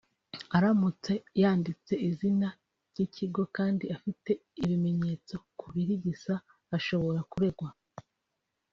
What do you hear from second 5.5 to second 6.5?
(kubirigisa)